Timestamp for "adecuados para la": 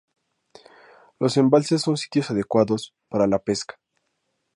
2.31-3.37